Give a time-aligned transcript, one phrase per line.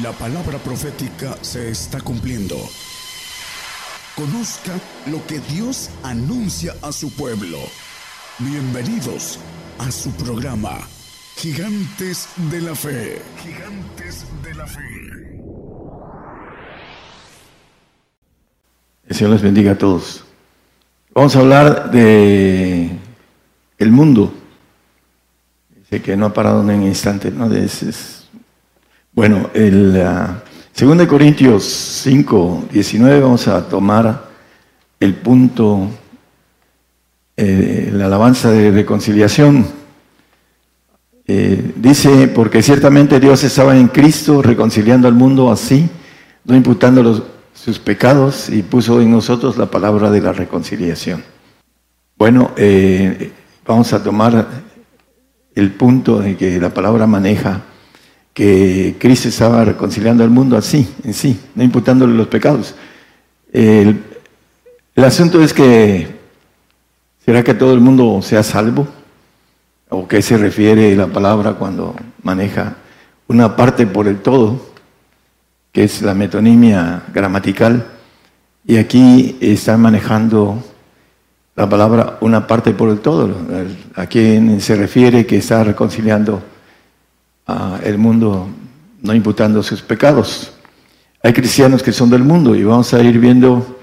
[0.00, 2.56] La palabra profética se está cumpliendo.
[4.16, 4.72] Conozca
[5.10, 7.58] lo que Dios anuncia a su pueblo.
[8.38, 9.38] Bienvenidos
[9.78, 10.78] a su programa,
[11.36, 13.20] Gigantes de la Fe.
[13.42, 14.80] Gigantes de la Fe.
[19.08, 20.24] El Señor les bendiga a todos.
[21.12, 22.88] Vamos a hablar de
[23.76, 24.32] el mundo.
[25.76, 27.50] Dice que no ha parado en un instante, ¿no?
[27.50, 28.21] De ese,
[29.14, 34.30] bueno, el uh, 2 Corintios 5, 19 vamos a tomar
[35.00, 35.90] el punto,
[37.36, 39.66] eh, la alabanza de reconciliación.
[41.26, 45.90] Eh, dice, porque ciertamente Dios estaba en Cristo reconciliando al mundo así,
[46.44, 51.22] no imputando sus pecados y puso en nosotros la palabra de la reconciliación.
[52.16, 53.30] Bueno, eh,
[53.66, 54.46] vamos a tomar
[55.54, 57.62] el punto de que la palabra maneja
[58.34, 62.74] que Cristo estaba reconciliando al mundo así, en sí, no imputándole los pecados.
[63.52, 64.02] El,
[64.96, 66.16] asunto es que,
[67.24, 68.88] ¿será que todo el mundo sea salvo?
[69.90, 72.76] ¿O qué se refiere la palabra cuando maneja
[73.28, 74.72] una parte por el todo,
[75.70, 77.86] que es la metonimia gramatical?
[78.64, 80.64] Y aquí está manejando
[81.54, 83.36] la palabra una parte por el todo.
[83.94, 86.42] ¿A quién se refiere que está reconciliando
[87.82, 88.48] el mundo
[89.02, 90.52] no imputando sus pecados.
[91.22, 93.80] Hay cristianos que son del mundo y vamos a ir viendo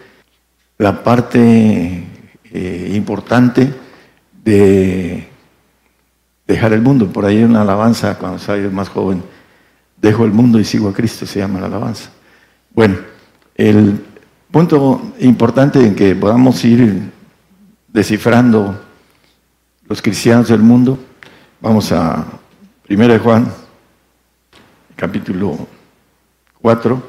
[0.78, 2.04] la parte
[2.52, 3.74] eh, importante
[4.44, 5.28] de
[6.48, 7.08] dejar el mundo.
[7.08, 9.22] Por ahí hay una alabanza cuando soy más joven.
[9.98, 12.10] Dejo el mundo y sigo a Cristo, se llama la alabanza.
[12.74, 12.98] Bueno,
[13.56, 14.02] el
[14.50, 17.12] punto importante en que podamos ir
[17.88, 18.80] descifrando
[19.88, 20.98] los cristianos del mundo,
[21.62, 22.26] vamos a
[22.90, 23.54] Primera de Juan,
[24.96, 25.68] capítulo
[26.60, 27.04] 4,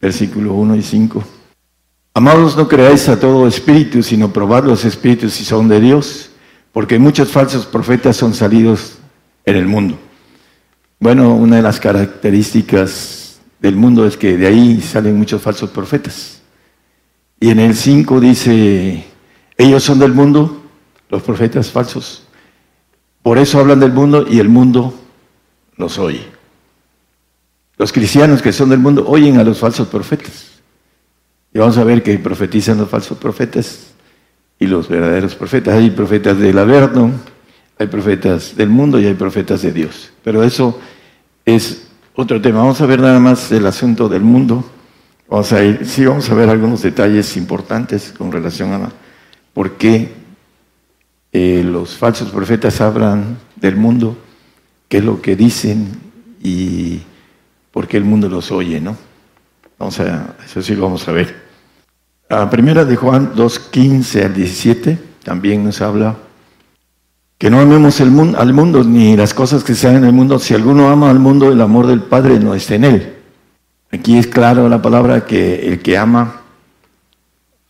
[0.00, 1.24] versículo 1 y 5.
[2.14, 6.30] Amados, no creáis a todo espíritu, sino probad los espíritus si son de Dios,
[6.70, 8.98] porque muchos falsos profetas son salidos
[9.44, 9.98] en el mundo.
[11.00, 16.42] Bueno, una de las características del mundo es que de ahí salen muchos falsos profetas.
[17.40, 19.04] Y en el 5 dice,
[19.56, 20.62] ellos son del mundo,
[21.08, 22.27] los profetas falsos,
[23.28, 24.94] por eso hablan del mundo y el mundo
[25.76, 26.24] los oye.
[27.76, 30.62] Los cristianos que son del mundo oyen a los falsos profetas.
[31.52, 33.88] Y vamos a ver que profetizan los falsos profetas
[34.58, 35.74] y los verdaderos profetas.
[35.74, 37.12] Hay profetas del Averno,
[37.78, 40.10] hay profetas del mundo y hay profetas de Dios.
[40.24, 40.80] Pero eso
[41.44, 42.60] es otro tema.
[42.60, 44.64] Vamos a ver nada más el asunto del mundo.
[45.28, 48.90] Vamos a ir, sí, vamos a ver algunos detalles importantes con relación a
[49.52, 50.16] por qué
[51.40, 54.18] eh, los falsos profetas hablan del mundo,
[54.88, 55.86] qué es lo que dicen
[56.42, 57.00] y
[57.70, 58.96] por qué el mundo los oye, ¿no?
[59.78, 61.48] Vamos a, eso sí lo vamos a ver.
[62.28, 66.16] La primera de Juan 2, 15 al 17 también nos habla
[67.38, 70.40] que no amemos el mundo, al mundo ni las cosas que sean en el mundo.
[70.40, 73.14] Si alguno ama al mundo, el amor del Padre no está en él.
[73.92, 76.40] Aquí es claro la palabra que el que ama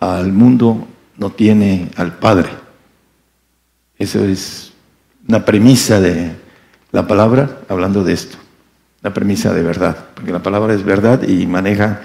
[0.01, 0.87] al mundo
[1.19, 2.49] no tiene al Padre.
[3.99, 4.73] Eso es
[5.27, 6.33] una premisa de
[6.93, 8.39] la palabra hablando de esto,
[9.03, 12.01] una premisa de verdad, porque la palabra es verdad y maneja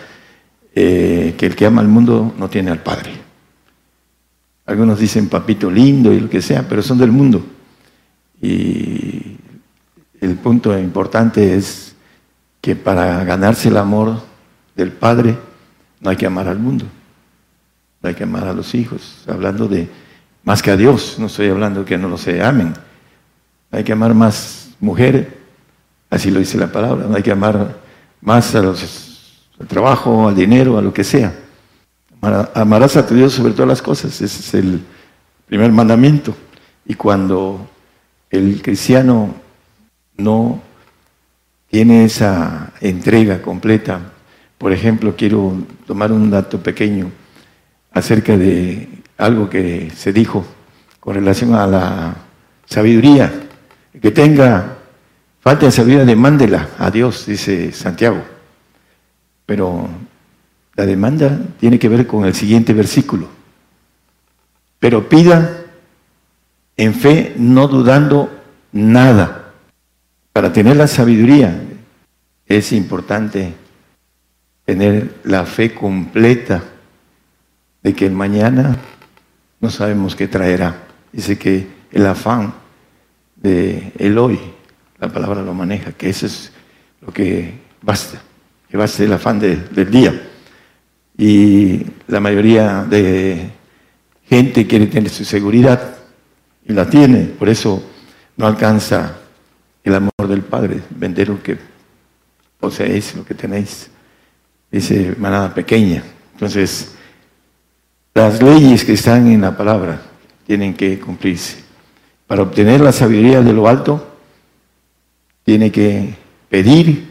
[0.74, 3.12] eh, que el que ama al mundo no tiene al Padre.
[4.66, 7.46] Algunos dicen papito lindo y lo que sea, pero son del mundo.
[8.42, 9.38] Y
[10.20, 11.96] el punto importante es
[12.60, 14.22] que para ganarse el amor
[14.76, 15.38] del Padre
[16.02, 16.86] no hay que amar al mundo,
[18.02, 19.88] no hay que amar a los hijos, hablando de
[20.44, 21.16] más que a Dios.
[21.18, 22.74] No estoy hablando que no lo se amen.
[23.72, 25.28] Hay que amar más mujeres,
[26.10, 27.08] así lo dice la palabra.
[27.16, 27.78] Hay que amar
[28.22, 31.34] más los, al trabajo, al dinero, a lo que sea.
[32.54, 34.22] Amarás a tu Dios sobre todas las cosas.
[34.22, 34.82] Ese es el
[35.48, 36.34] primer mandamiento.
[36.86, 37.68] Y cuando
[38.30, 39.34] el cristiano
[40.18, 40.62] no
[41.70, 44.00] tiene esa entrega completa,
[44.58, 45.54] por ejemplo, quiero
[45.86, 47.12] tomar un dato pequeño
[47.92, 48.88] acerca de
[49.18, 50.46] algo que se dijo
[51.00, 52.16] con relación a la
[52.66, 53.32] sabiduría.
[54.02, 54.78] que tenga
[55.40, 58.24] falta de sabiduría, demándela a Dios, dice Santiago.
[59.46, 59.88] Pero
[60.76, 63.28] la demanda tiene que ver con el siguiente versículo.
[64.80, 65.64] Pero pida
[66.76, 68.32] en fe, no dudando
[68.72, 69.52] nada.
[70.32, 71.62] Para tener la sabiduría
[72.48, 73.54] es importante
[74.66, 76.64] tener la fe completa
[77.84, 78.78] de que mañana
[79.64, 80.76] no sabemos qué traerá.
[81.14, 82.54] Dice que el afán
[83.38, 84.38] de el hoy,
[85.00, 86.52] la palabra lo maneja, que eso es
[87.00, 88.22] lo que basta,
[88.70, 90.22] que baste el afán del día.
[91.18, 93.52] Y la mayoría de
[94.26, 95.96] gente quiere tener su seguridad
[96.68, 97.82] y la tiene, por eso
[98.36, 99.16] no alcanza
[99.82, 101.58] el amor del Padre, vender lo que
[102.60, 103.90] poseéis, lo que tenéis,
[104.70, 106.04] dice manada pequeña.
[106.34, 106.96] Entonces,
[108.14, 110.02] las leyes que están en la palabra
[110.46, 111.64] tienen que cumplirse.
[112.28, 114.18] Para obtener la sabiduría de lo alto,
[115.44, 116.16] tiene que
[116.50, 117.10] pedir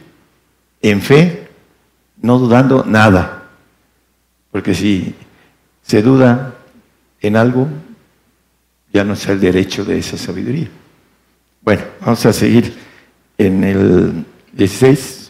[0.81, 1.49] en fe,
[2.21, 3.51] no dudando nada.
[4.51, 5.15] Porque si
[5.83, 6.55] se duda
[7.21, 7.69] en algo,
[8.93, 10.69] ya no es el derecho de esa sabiduría.
[11.63, 12.77] Bueno, vamos a seguir
[13.39, 15.22] en el 16,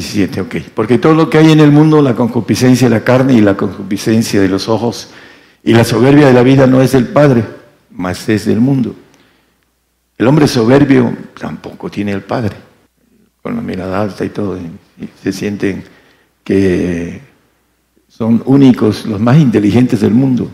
[0.00, 0.56] 17, ok.
[0.74, 3.56] Porque todo lo que hay en el mundo, la concupiscencia de la carne y la
[3.56, 5.10] concupiscencia de los ojos
[5.62, 7.44] y la soberbia de la vida no es del Padre,
[7.90, 8.94] mas es del mundo.
[10.16, 12.56] El hombre soberbio tampoco tiene el Padre,
[13.42, 14.58] con la mirada alta y todo,
[15.22, 15.84] se sienten
[16.44, 17.20] que
[18.08, 20.50] son únicos, los más inteligentes del mundo.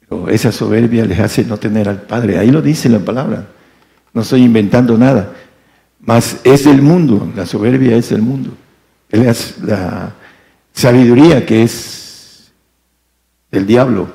[0.00, 2.38] Pero esa soberbia les hace no tener al Padre.
[2.38, 3.46] Ahí lo dice la palabra.
[4.12, 5.32] No estoy inventando nada.
[6.08, 8.56] Mas es del mundo, la soberbia es del mundo.
[9.10, 10.14] Es la
[10.72, 12.50] sabiduría que es
[13.50, 14.08] del diablo,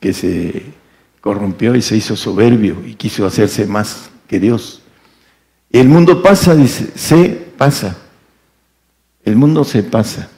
[0.00, 0.64] que se
[1.20, 4.82] corrompió y se hizo soberbio y quiso hacerse más que Dios.
[5.70, 7.96] El mundo pasa, dice, se pasa.
[9.24, 10.28] El mundo se pasa.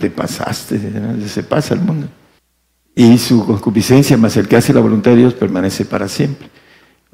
[0.00, 0.80] Te pasaste,
[1.28, 2.08] se pasa el mundo.
[2.94, 6.48] Y su concupiscencia, más el que hace la voluntad de Dios, permanece para siempre.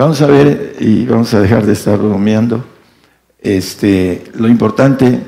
[0.01, 2.65] Vamos a ver, y vamos a dejar de estar bromeando,
[3.39, 5.21] este, lo importante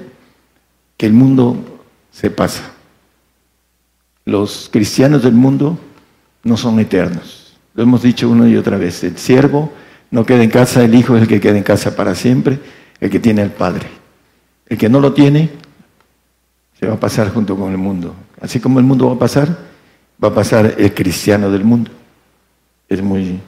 [0.96, 2.72] que el mundo se pasa.
[4.24, 5.78] Los cristianos del mundo
[6.42, 7.54] no son eternos.
[7.74, 9.04] Lo hemos dicho una y otra vez.
[9.04, 9.70] El siervo
[10.10, 12.58] no queda en casa, el hijo es el que queda en casa para siempre,
[12.98, 13.88] el que tiene al Padre.
[14.64, 15.50] El que no lo tiene,
[16.80, 18.14] se va a pasar junto con el mundo.
[18.40, 19.54] Así como el mundo va a pasar,
[20.24, 21.90] va a pasar el cristiano del mundo.
[22.88, 23.38] Es muy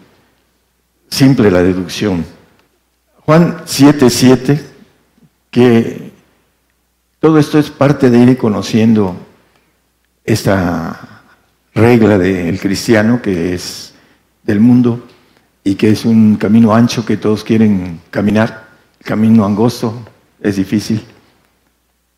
[1.08, 2.24] simple la deducción.
[3.20, 4.60] Juan 7:7,
[5.50, 6.12] que
[7.20, 9.16] todo esto es parte de ir conociendo
[10.24, 11.22] esta
[11.74, 13.94] regla del cristiano que es
[14.42, 15.06] del mundo
[15.64, 18.68] y que es un camino ancho que todos quieren caminar.
[19.00, 19.94] El camino angosto
[20.40, 21.04] es difícil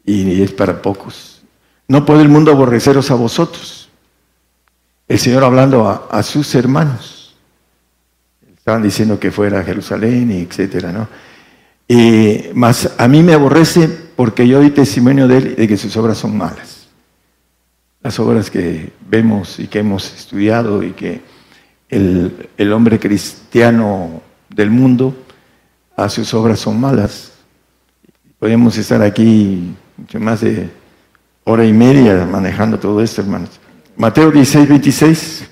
[0.04, 1.42] y es para pocos.
[1.88, 3.88] No puede el mundo aborreceros a vosotros.
[5.08, 7.25] El Señor hablando a, sus hermanos.
[8.66, 11.06] Estaban diciendo que fuera a Jerusalén y etcétera, ¿no?
[11.86, 15.96] Y, más a mí me aborrece porque yo doy testimonio de él de que sus
[15.96, 16.88] obras son malas.
[18.02, 21.20] Las obras que vemos y que hemos estudiado y que
[21.88, 25.16] el, el hombre cristiano del mundo
[25.96, 27.34] a sus obras son malas.
[28.40, 30.68] Podemos estar aquí mucho más de
[31.44, 33.60] hora y media manejando todo esto, hermanos.
[33.96, 35.50] Mateo 16, 26.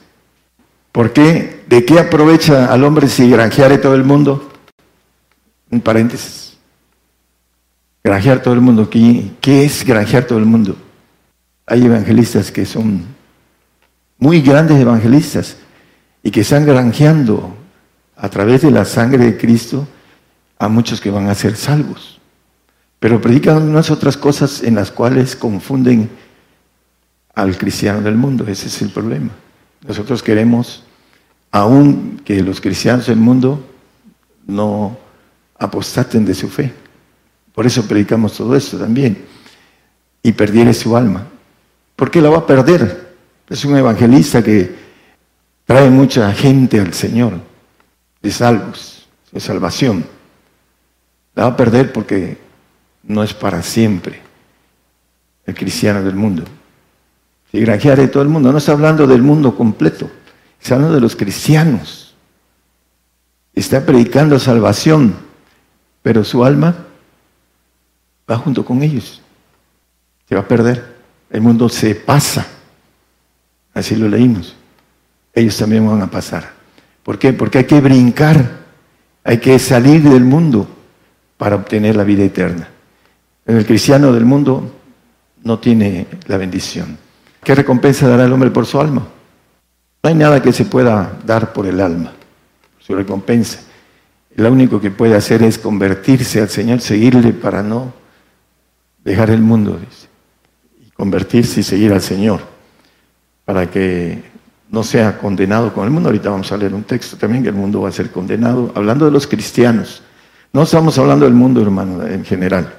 [0.90, 1.53] ¿Por qué?
[1.66, 4.52] ¿De qué aprovecha al hombre si granjeare todo el mundo?
[5.70, 6.56] Un paréntesis.
[8.02, 8.88] Granjear todo el mundo.
[8.90, 10.76] ¿Qué, ¿Qué es granjear todo el mundo?
[11.66, 13.04] Hay evangelistas que son
[14.18, 15.56] muy grandes evangelistas
[16.22, 17.56] y que están granjeando
[18.16, 19.86] a través de la sangre de Cristo
[20.58, 22.20] a muchos que van a ser salvos.
[22.98, 26.08] Pero predican unas otras cosas en las cuales confunden
[27.34, 28.46] al cristiano del mundo.
[28.46, 29.30] Ese es el problema.
[29.86, 30.84] Nosotros queremos,
[31.54, 33.64] aún que los cristianos del mundo
[34.44, 34.98] no
[35.56, 36.72] apostaten de su fe.
[37.54, 39.24] Por eso predicamos todo esto también.
[40.20, 41.24] Y perdiere su alma.
[41.94, 43.14] ¿Por qué la va a perder?
[43.48, 44.74] Es un evangelista que
[45.64, 47.34] trae mucha gente al Señor,
[48.20, 50.04] de salvos, de salvación.
[51.36, 52.36] La va a perder porque
[53.04, 54.20] no es para siempre
[55.46, 56.42] el cristiano del mundo.
[57.52, 60.10] Si granjeare todo el mundo, no está hablando del mundo completo,
[60.64, 62.14] está hablando de los cristianos.
[63.54, 65.14] Está predicando salvación,
[66.00, 66.74] pero su alma
[68.28, 69.20] va junto con ellos.
[70.26, 70.96] Se va a perder.
[71.28, 72.46] El mundo se pasa.
[73.74, 74.56] Así lo leímos.
[75.34, 76.50] Ellos también van a pasar.
[77.02, 77.34] ¿Por qué?
[77.34, 78.64] Porque hay que brincar,
[79.22, 80.66] hay que salir del mundo
[81.36, 82.70] para obtener la vida eterna.
[83.44, 84.72] El cristiano del mundo
[85.42, 86.96] no tiene la bendición.
[87.42, 89.06] ¿Qué recompensa dará el hombre por su alma?
[90.04, 92.12] No hay nada que se pueda dar por el alma,
[92.78, 93.60] su recompensa.
[94.36, 97.90] Lo único que puede hacer es convertirse al Señor, seguirle para no
[99.02, 99.80] dejar el mundo,
[100.78, 102.40] y convertirse y seguir al Señor,
[103.46, 104.22] para que
[104.68, 106.10] no sea condenado con el mundo.
[106.10, 109.06] Ahorita vamos a leer un texto también que el mundo va a ser condenado, hablando
[109.06, 110.02] de los cristianos.
[110.52, 112.70] No estamos hablando del mundo, hermano, en general.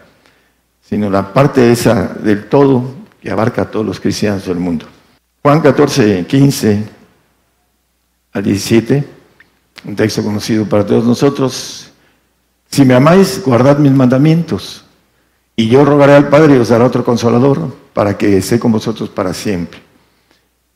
[0.79, 2.85] sino la parte esa del todo
[3.19, 4.85] que abarca a todos los cristianos del mundo.
[5.41, 6.95] Juan 14, 15
[8.35, 9.01] al 17,
[9.85, 11.89] un texto conocido para todos nosotros.
[12.69, 14.83] Si me amáis, guardad mis mandamientos,
[15.55, 19.07] y yo rogaré al Padre y os dará otro consolador para que esté con vosotros
[19.07, 19.79] para siempre.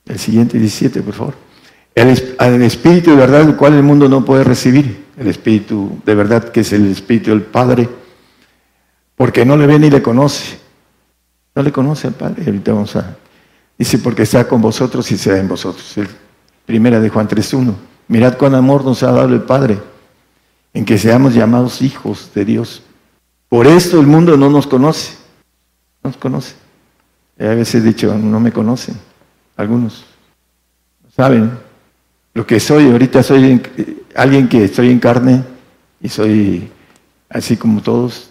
[0.06, 1.34] El siguiente 17, por favor.
[1.94, 2.08] El,
[2.62, 5.04] Espíritu de verdad, el cual el mundo no puede recibir.
[5.18, 7.90] El Espíritu de verdad, que es el Espíritu del Padre,
[9.16, 10.58] porque no le ve ni le conoce.
[11.54, 12.42] No le conoce al Padre.
[12.46, 13.18] Ahorita vamos a.
[13.76, 15.98] Dice, porque está con vosotros y sea en vosotros.
[16.70, 17.74] Primera de Juan 3.1.
[18.06, 19.80] Mirad cuán amor nos ha dado el Padre,
[20.72, 22.84] en que seamos llamados hijos de Dios.
[23.48, 25.16] Por esto el mundo no nos conoce.
[26.04, 26.54] No nos conoce.
[27.40, 28.94] A veces he dicho, no me conocen.
[29.56, 30.04] Algunos.
[31.16, 31.50] saben
[32.34, 32.88] lo que soy.
[32.88, 33.60] Ahorita soy
[34.14, 35.42] alguien que estoy en carne
[36.00, 36.70] y soy
[37.28, 38.30] así como todos,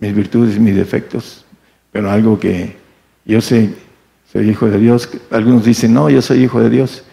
[0.00, 1.44] mis virtudes y mis defectos,
[1.92, 2.78] pero algo que
[3.26, 3.74] yo sé,
[4.32, 5.10] soy hijo de Dios.
[5.30, 7.04] Algunos dicen, no, yo soy hijo de Dios.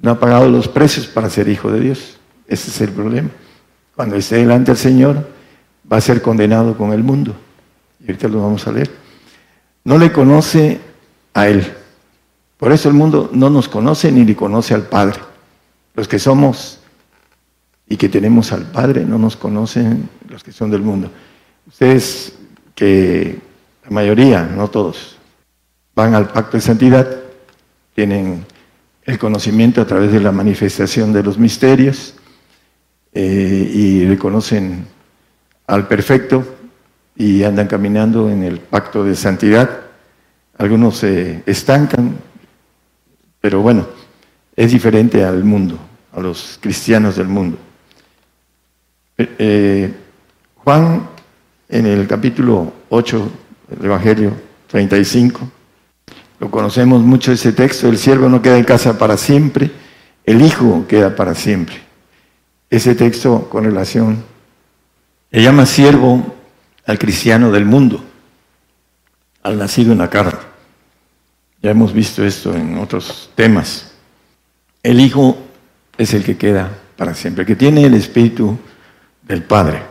[0.00, 2.18] No ha pagado los precios para ser hijo de Dios.
[2.46, 3.28] Ese es el problema.
[3.94, 5.28] Cuando esté delante del Señor,
[5.90, 7.34] va a ser condenado con el mundo.
[8.00, 8.90] Y ahorita lo vamos a leer.
[9.84, 10.80] No le conoce
[11.34, 11.66] a Él.
[12.56, 15.18] Por eso el mundo no nos conoce ni le conoce al Padre.
[15.94, 16.80] Los que somos
[17.88, 21.10] y que tenemos al Padre no nos conocen los que son del mundo.
[21.66, 22.34] Ustedes
[22.74, 23.38] que
[23.84, 25.16] la mayoría, no todos,
[25.94, 27.08] van al pacto de santidad,
[27.94, 28.46] tienen
[29.10, 32.14] el conocimiento a través de la manifestación de los misterios
[33.12, 34.86] eh, y reconocen
[35.66, 36.44] al perfecto
[37.16, 39.68] y andan caminando en el pacto de santidad.
[40.56, 42.16] Algunos se estancan,
[43.40, 43.86] pero bueno,
[44.54, 45.76] es diferente al mundo,
[46.12, 47.58] a los cristianos del mundo.
[49.18, 49.92] Eh,
[50.54, 51.08] Juan,
[51.68, 53.30] en el capítulo 8
[53.70, 54.32] del Evangelio
[54.68, 55.59] 35,
[56.40, 59.70] lo conocemos mucho ese texto, el siervo no queda en casa para siempre,
[60.24, 61.76] el hijo queda para siempre.
[62.70, 64.24] Ese texto con relación
[65.30, 66.34] le llama siervo
[66.86, 68.02] al cristiano del mundo,
[69.42, 70.38] al nacido en la carne.
[71.62, 73.92] Ya hemos visto esto en otros temas.
[74.82, 75.36] El Hijo
[75.98, 78.58] es el que queda para siempre, que tiene el Espíritu
[79.20, 79.82] del Padre.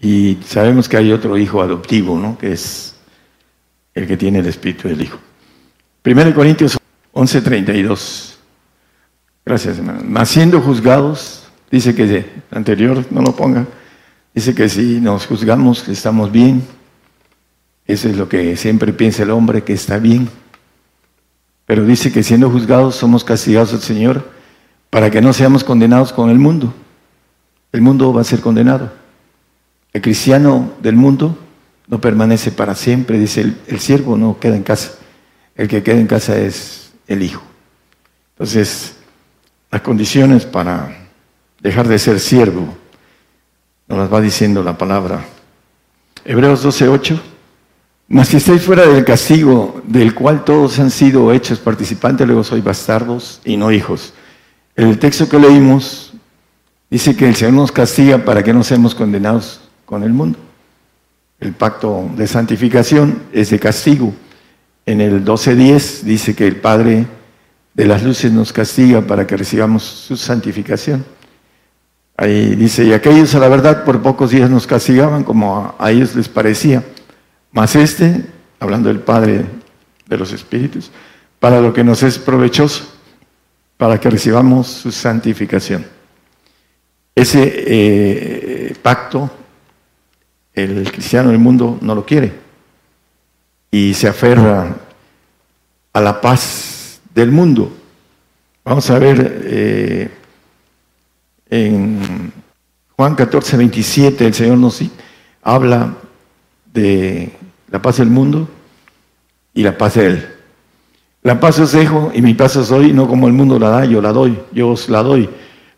[0.00, 2.38] Y sabemos que hay otro Hijo adoptivo, ¿no?
[2.38, 2.94] Que es
[3.92, 5.18] el que tiene el Espíritu del Hijo.
[6.04, 6.78] 1 Corintios
[7.12, 8.36] 11:32.
[9.44, 10.00] Gracias, hermano.
[10.04, 13.66] Naciendo juzgados, dice que anterior, no lo ponga,
[14.34, 16.62] Dice que si nos juzgamos que estamos bien,
[17.86, 20.28] eso es lo que siempre piensa el hombre, que está bien.
[21.66, 24.30] Pero dice que siendo juzgados somos castigados al Señor
[24.90, 26.72] para que no seamos condenados con el mundo.
[27.72, 28.92] El mundo va a ser condenado.
[29.92, 31.36] El cristiano del mundo
[31.88, 34.97] no permanece para siempre, dice el, el siervo no queda en casa.
[35.58, 37.42] El que queda en casa es el hijo.
[38.34, 38.94] Entonces,
[39.72, 40.96] las condiciones para
[41.60, 42.76] dejar de ser siervo
[43.88, 45.24] nos las va diciendo la palabra.
[46.24, 47.20] Hebreos 12:8.
[48.06, 52.62] Mas si estáis fuera del castigo del cual todos han sido hechos participantes, luego sois
[52.62, 54.14] bastardos y no hijos.
[54.76, 56.12] El texto que leímos
[56.88, 60.38] dice que el Señor nos castiga para que no seamos condenados con el mundo.
[61.40, 64.14] El pacto de santificación es de castigo.
[64.88, 67.04] En el 12.10 dice que el Padre
[67.74, 71.04] de las luces nos castiga para que recibamos su santificación.
[72.16, 76.16] Ahí dice, y aquellos a la verdad por pocos días nos castigaban como a, ellos
[76.16, 76.82] les parecía.
[77.52, 78.24] Mas este,
[78.60, 79.44] hablando del Padre
[80.06, 80.90] de los Espíritus,
[81.38, 82.90] para lo que nos es provechoso,
[83.76, 85.84] para que recibamos su santificación.
[87.14, 89.30] Ese eh, pacto,
[90.54, 92.47] el cristiano del mundo no lo quiere
[93.70, 94.76] y se aferra
[95.92, 97.72] a la paz del mundo.
[98.64, 100.10] Vamos a ver eh,
[101.50, 102.32] en
[102.96, 104.82] Juan 14, 27, el Señor nos
[105.42, 105.94] habla
[106.72, 107.32] de
[107.70, 108.48] la paz del mundo
[109.54, 110.34] y la paz de Él.
[111.22, 113.84] La paz os dejo y mi paz os doy, no como el mundo la da,
[113.84, 115.28] yo la doy, yo os la doy.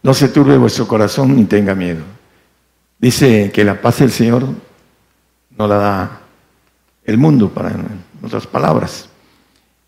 [0.03, 2.03] No se turbe vuestro corazón ni tenga miedo.
[2.99, 4.45] Dice que la paz del Señor
[5.57, 6.21] no la da
[7.05, 9.09] el mundo, para en otras palabras.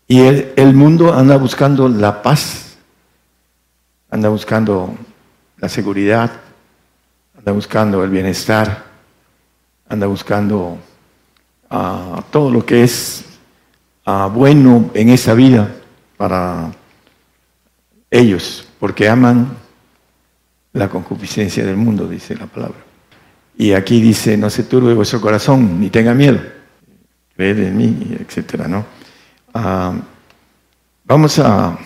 [0.07, 2.77] Y el, mundo anda buscando la paz,
[4.09, 4.95] anda buscando
[5.57, 6.31] la seguridad,
[7.37, 8.83] anda buscando el bienestar,
[9.87, 10.77] anda buscando
[11.69, 13.25] ah, todo lo que es
[14.05, 15.73] ah, bueno en esa vida
[16.17, 16.71] para
[18.11, 19.57] ellos, porque aman
[20.73, 22.79] la concupiscencia del mundo, dice la palabra.
[23.57, 26.39] Y aquí dice, no se turbe vuestro corazón, ni tenga miedo.
[27.35, 28.85] Creed en mí, etcétera, ¿no?
[29.53, 29.93] Ah,
[31.05, 31.77] vamos a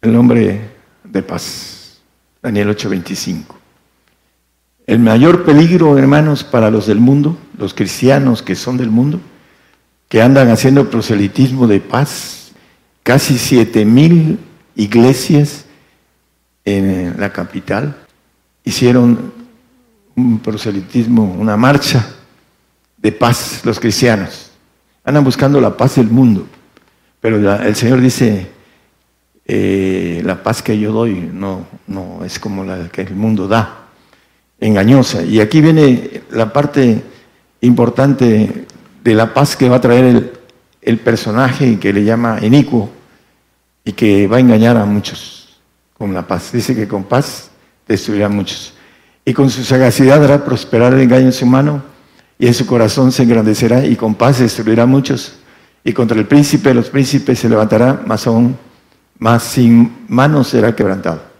[0.00, 0.70] el nombre
[1.04, 1.98] de paz,
[2.42, 3.56] Daniel 8:25.
[4.86, 9.20] El mayor peligro, hermanos, para los del mundo, los cristianos que son del mundo,
[10.08, 12.52] que andan haciendo proselitismo de paz,
[13.02, 14.38] casi siete mil
[14.76, 15.64] iglesias
[16.64, 17.96] en la capital
[18.64, 19.32] hicieron
[20.14, 22.06] un proselitismo, una marcha
[22.96, 24.45] de paz, los cristianos.
[25.06, 26.48] Andan buscando la paz del mundo,
[27.20, 28.48] pero el Señor dice,
[29.46, 33.86] eh, la paz que yo doy no, no es como la que el mundo da
[34.58, 35.22] engañosa.
[35.22, 37.04] Y aquí viene la parte
[37.60, 38.66] importante
[39.04, 40.32] de la paz que va a traer el,
[40.82, 42.90] el personaje que le llama inicuo
[43.84, 45.60] y que va a engañar a muchos
[45.96, 46.50] con la paz.
[46.50, 47.52] Dice que con paz
[47.86, 48.74] destruirá a muchos.
[49.24, 51.95] Y con su sagacidad hará prosperar el engaño en su mano
[52.38, 55.36] y en su corazón se engrandecerá y con paz destruirá a muchos.
[55.84, 58.56] Y contra el príncipe los príncipes se levantará, más aún,
[59.18, 61.36] más sin manos será quebrantado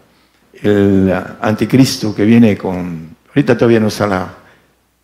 [0.61, 3.15] el anticristo que viene con...
[3.29, 4.33] Ahorita todavía no está la,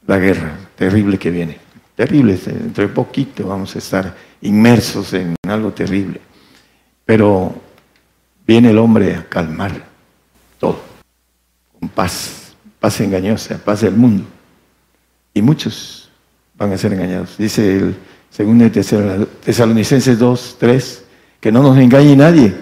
[0.08, 1.58] la guerra terrible que viene.
[1.96, 6.20] Terrible, dentro de poquito vamos a estar inmersos en algo terrible.
[7.06, 7.54] Pero
[8.48, 9.72] viene el hombre a calmar
[10.60, 10.82] todo,
[11.80, 14.26] con paz, paz engañosa, paz del mundo.
[15.34, 16.10] Y muchos
[16.56, 17.38] van a ser engañados.
[17.38, 17.96] Dice el
[18.30, 21.04] segundo de Tesalonicenses 2, 3,
[21.40, 22.56] que no nos engañe nadie,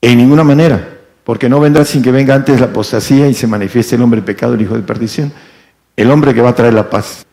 [0.00, 0.92] en ninguna manera
[1.24, 4.54] porque no vendrá sin que venga antes la apostasía y se manifieste el hombre pecado,
[4.54, 5.32] el hijo de perdición.
[5.96, 7.24] El hombre que va a traer la paz.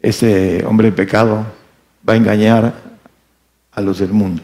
[0.00, 1.46] Ese hombre de pecado
[2.08, 2.74] va a engañar
[3.72, 4.42] a los del mundo.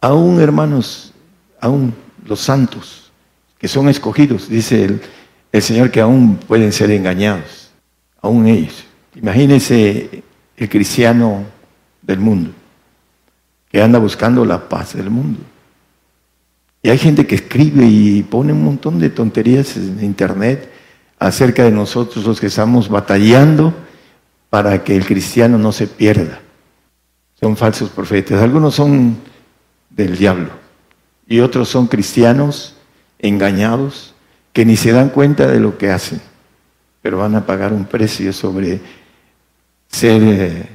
[0.00, 1.12] Aún, hermanos,
[1.60, 1.94] aún
[2.26, 3.12] los santos
[3.58, 5.02] que son escogidos, dice el,
[5.52, 7.63] el Señor, que aún pueden ser engañados.
[8.24, 8.86] Aún ellos.
[9.14, 10.22] Imagínense
[10.56, 11.44] el cristiano
[12.00, 12.52] del mundo
[13.70, 15.40] que anda buscando la paz del mundo
[16.82, 20.70] y hay gente que escribe y pone un montón de tonterías en internet
[21.18, 23.74] acerca de nosotros los que estamos batallando
[24.48, 26.40] para que el cristiano no se pierda.
[27.40, 28.42] Son falsos profetas.
[28.42, 29.18] Algunos son
[29.90, 30.50] del diablo
[31.26, 32.76] y otros son cristianos
[33.18, 34.14] engañados
[34.54, 36.22] que ni se dan cuenta de lo que hacen,
[37.04, 38.80] pero van a pagar un precio sobre
[39.86, 40.68] ser eh,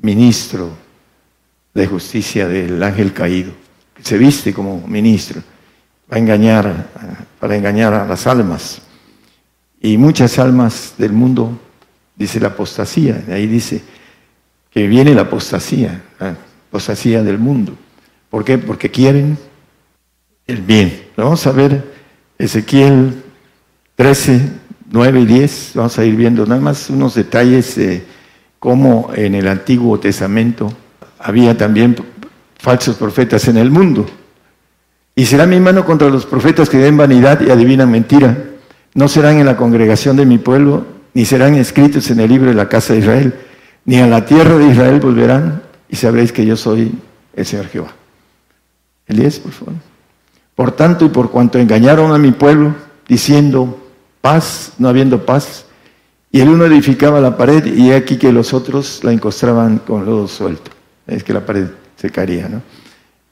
[0.00, 0.70] ministro
[1.74, 3.52] de justicia del ángel caído
[4.02, 5.42] se viste como ministro,
[6.10, 6.88] va a engañar,
[7.38, 8.82] para engañar a las almas.
[9.80, 11.58] Y muchas almas del mundo,
[12.16, 13.82] dice la apostasía, ahí dice
[14.70, 16.36] que viene la apostasía, la
[16.68, 17.76] apostasía del mundo.
[18.28, 18.58] ¿Por qué?
[18.58, 19.38] Porque quieren
[20.46, 21.08] el bien.
[21.16, 21.84] Vamos a ver
[22.38, 23.22] Ezequiel
[23.96, 24.40] 13,
[24.92, 28.04] 9 y 10, vamos a ir viendo nada más unos detalles de
[28.58, 30.72] cómo en el Antiguo Testamento
[31.20, 31.94] había también
[32.58, 34.04] falsos profetas en el mundo.
[35.14, 38.36] Y será mi mano contra los profetas que den vanidad y adivinan mentira.
[38.94, 42.56] No serán en la congregación de mi pueblo, ni serán escritos en el libro de
[42.56, 43.34] la casa de Israel,
[43.84, 46.92] ni a la tierra de Israel volverán, y sabréis que yo soy
[47.36, 47.92] el Señor Jehová.
[49.06, 49.74] Elías, por favor.
[50.56, 52.74] Por tanto, y por cuanto engañaron a mi pueblo,
[53.06, 53.79] diciendo
[54.20, 55.64] paz, no habiendo paz,
[56.32, 60.28] y el uno edificaba la pared, y aquí que los otros la encostraban con lodo
[60.28, 60.70] suelto.
[61.06, 62.48] Es que la pared se caería.
[62.48, 62.62] ¿no?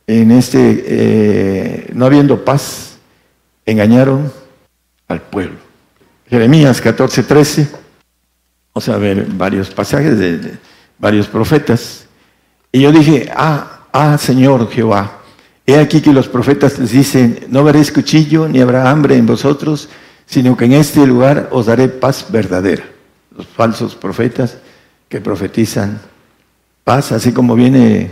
[0.06, 2.96] En este, eh, no habiendo paz,
[3.64, 4.32] engañaron
[5.06, 5.58] al pueblo.
[6.28, 7.68] Jeremías 14, 13,
[8.74, 10.58] vamos a ver varios pasajes de,
[10.98, 12.06] varios profetas.
[12.72, 15.18] Y yo dije, ah, ah, Señor Jehová,
[15.66, 19.88] he aquí que los profetas les dicen, no veréis cuchillo ni habrá hambre en vosotros,
[20.28, 22.84] sino que en este lugar os daré paz verdadera.
[23.34, 24.58] Los falsos profetas
[25.08, 26.00] que profetizan
[26.84, 28.10] paz, así como viene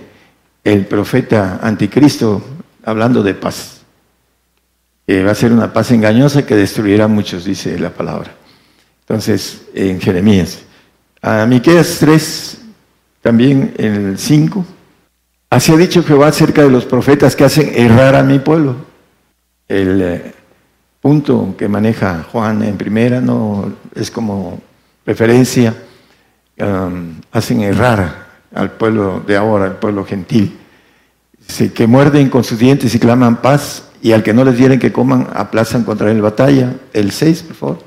[0.64, 2.42] el profeta anticristo
[2.84, 3.82] hablando de paz.
[5.08, 8.34] va a ser una paz engañosa que destruirá a muchos, dice la palabra.
[9.00, 10.60] Entonces, en Jeremías.
[11.20, 12.58] A Miqueas 3,
[13.20, 14.64] también el 5,
[15.50, 18.76] así ha dicho Jehová acerca de los profetas que hacen errar a mi pueblo.
[19.68, 20.34] El eh,
[21.06, 24.58] punto que maneja Juan en primera no es como
[25.06, 25.72] referencia,
[26.58, 30.58] um, hacen errar al pueblo de ahora, al pueblo gentil.
[31.72, 34.90] que muerden con sus dientes y claman paz, y al que no les dieren que
[34.90, 36.74] coman, aplazan contra él batalla.
[36.92, 37.78] El 6, por favor.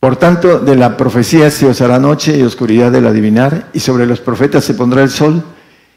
[0.00, 4.04] Por tanto, de la profecía se os hará noche y oscuridad del adivinar, y sobre
[4.04, 5.44] los profetas se pondrá el sol,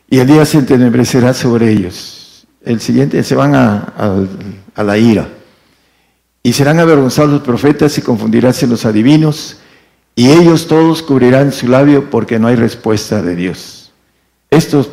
[0.08, 2.46] y el día se entenebrecerá sobre ellos.
[2.64, 3.94] El siguiente, se van a,
[4.76, 5.28] a la ira.
[6.46, 9.58] Y serán avergonzados los profetas y confundiránse los adivinos,
[10.14, 13.92] y ellos todos cubrirán su labio porque no hay respuesta de Dios.
[14.52, 14.92] Estos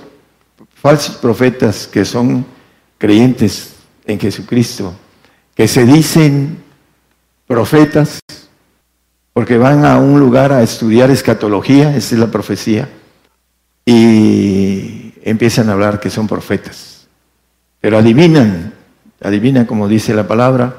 [0.73, 2.47] falsos profetas que son
[2.97, 3.75] creyentes
[4.07, 4.95] en Jesucristo,
[5.55, 6.57] que se dicen
[7.47, 8.21] profetas
[9.35, 12.89] porque van a un lugar a estudiar escatología, esa es la profecía,
[13.85, 17.07] y empiezan a hablar que son profetas.
[17.79, 18.73] Pero adivinan,
[19.21, 20.77] adivinan como dice la palabra,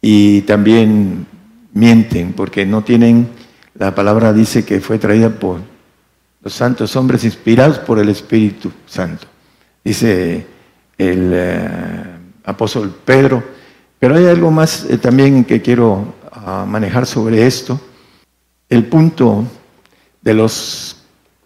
[0.00, 1.26] y también
[1.72, 3.28] mienten porque no tienen,
[3.74, 5.60] la palabra dice que fue traída por
[6.42, 9.26] los santos hombres inspirados por el Espíritu Santo.
[9.84, 10.46] Dice
[10.98, 11.70] el eh,
[12.44, 13.42] apóstol Pedro.
[13.98, 17.80] Pero hay algo más eh, también que quiero ah, manejar sobre esto.
[18.68, 19.44] El punto
[20.20, 20.96] de los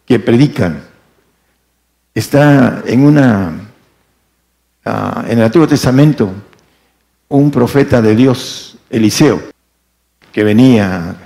[0.07, 0.83] que predican
[2.14, 3.53] está en una
[4.85, 6.31] ah, en el Antiguo Testamento
[7.37, 9.42] un profeta de Dios, Eliseo,
[10.33, 11.16] que venía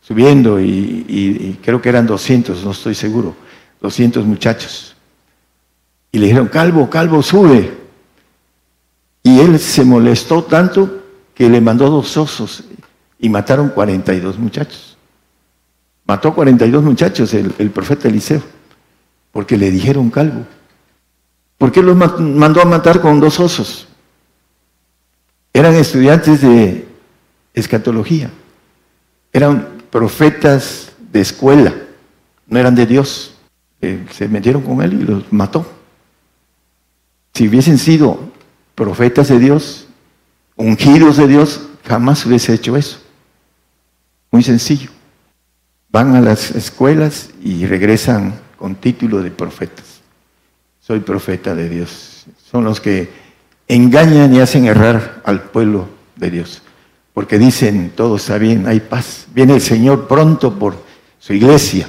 [0.00, 3.34] subiendo y, creo que eran 200, no estoy seguro,
[3.80, 4.96] 200 muchachos.
[6.10, 7.76] Y le dijeron, calvo, calvo, sube.
[9.22, 11.02] Y él se molestó tanto
[11.34, 12.64] que le mandó dos osos
[13.18, 14.96] y mataron 42 muchachos.
[16.06, 18.42] Mató 42 muchachos el, el profeta Eliseo,
[19.32, 20.46] porque le dijeron calvo.
[21.58, 23.88] ¿Por qué los mandó a matar con dos osos?
[25.56, 26.86] Eran estudiantes de
[27.54, 28.30] escatología.
[29.32, 31.74] Eran profetas de escuela,
[32.46, 33.34] no eran de Dios.
[33.80, 35.66] Eh, se metieron con él y los mató.
[37.32, 38.20] Si hubiesen sido
[38.74, 39.86] profetas de Dios,
[40.56, 42.98] ungidos de Dios, jamás hubiese hecho eso.
[44.30, 44.90] Muy sencillo.
[45.88, 50.02] Van a las escuelas y regresan con título de profetas.
[50.80, 52.26] Soy profeta de Dios.
[52.44, 53.25] Son los que
[53.68, 56.62] engañan y hacen errar al pueblo de Dios
[57.16, 59.26] porque dicen, todo está bien, hay paz.
[59.32, 60.76] Viene el Señor pronto por
[61.18, 61.88] su iglesia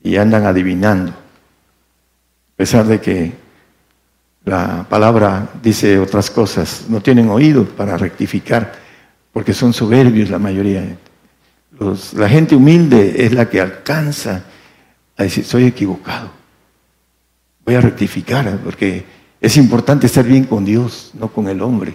[0.00, 1.10] y andan adivinando.
[1.10, 3.32] A pesar de que
[4.44, 8.74] la palabra dice otras cosas, no tienen oído para rectificar,
[9.32, 10.96] porque son soberbios la mayoría.
[12.12, 14.44] la gente humilde es la que alcanza
[15.16, 16.30] a decir, soy equivocado.
[17.64, 19.04] Voy a rectificar, porque
[19.44, 21.94] es importante estar bien con Dios, no con el hombre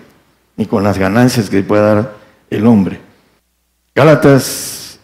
[0.56, 2.18] ni con las ganancias que pueda dar
[2.52, 3.02] el hombre.
[3.96, 5.00] Gálatas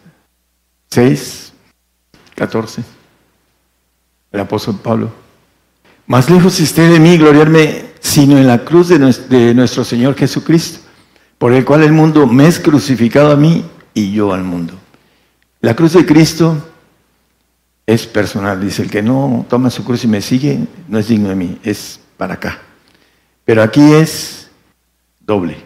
[0.90, 1.52] 6,
[2.36, 2.84] 14.
[4.30, 5.10] El apóstol Pablo.
[6.06, 10.80] Más lejos esté de mí gloriarme, sino en la cruz de nuestro Señor Jesucristo,
[11.38, 14.74] por el cual el mundo me es crucificado a mí y yo al mundo.
[15.62, 16.64] La cruz de Cristo
[17.86, 18.60] es personal.
[18.60, 21.58] Dice, el que no toma su cruz y me sigue, no es digno de mí,
[21.64, 22.58] es para acá.
[23.44, 24.50] Pero aquí es
[25.20, 25.56] doble.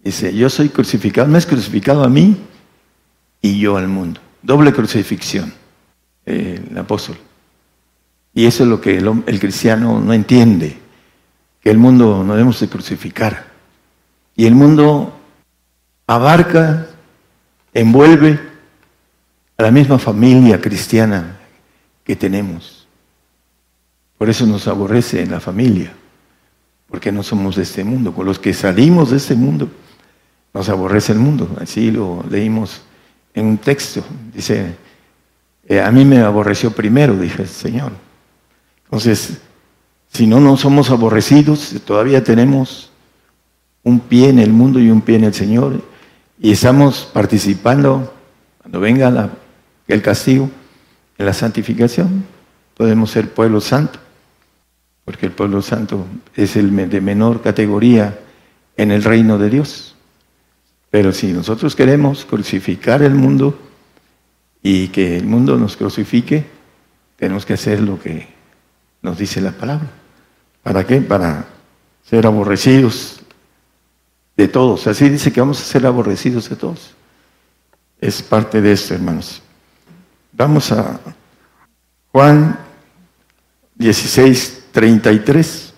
[0.00, 2.36] Dice, yo soy crucificado, me es crucificado a mí
[3.42, 4.20] y yo al mundo.
[4.42, 5.52] Doble crucifixión,
[6.24, 7.16] el apóstol.
[8.32, 10.78] Y eso es lo que el, cristiano no entiende,
[11.60, 13.46] que el mundo no debemos de crucificar.
[14.36, 15.18] Y el mundo
[16.06, 16.86] abarca,
[17.74, 18.40] envuelve
[19.56, 21.38] a la misma familia cristiana
[22.04, 22.79] que tenemos.
[24.20, 25.94] Por eso nos aborrece en la familia
[26.90, 28.12] porque no somos de este mundo.
[28.12, 29.70] Con los que salimos de este mundo,
[30.52, 31.48] nos aborrece el mundo.
[31.58, 32.82] Así lo leímos
[33.32, 34.04] en un texto.
[34.34, 34.76] Dice,
[35.66, 37.92] eh, a mí me aborreció primero, dije el Señor.
[38.84, 39.38] Entonces,
[40.12, 42.90] si no, no somos aborrecidos, todavía tenemos
[43.82, 45.80] un pie en el mundo y un pie en el Señor,
[46.38, 48.12] y estamos participando,
[48.58, 49.30] cuando venga
[49.88, 50.50] el castigo,
[51.16, 52.26] en la santificación,
[52.76, 53.98] podemos ser pueblo santo
[55.10, 58.16] porque el pueblo santo es el de menor categoría
[58.76, 59.96] en el reino de Dios.
[60.88, 63.58] Pero si nosotros queremos crucificar el mundo
[64.62, 66.46] y que el mundo nos crucifique,
[67.16, 68.28] tenemos que hacer lo que
[69.02, 69.88] nos dice la palabra.
[70.62, 71.00] ¿Para qué?
[71.00, 71.44] Para
[72.08, 73.20] ser aborrecidos
[74.36, 74.86] de todos.
[74.86, 76.94] Así dice que vamos a ser aborrecidos de todos.
[78.00, 79.42] Es parte de esto, hermanos.
[80.30, 81.00] Vamos a
[82.12, 82.56] Juan
[83.74, 85.74] 16, 33.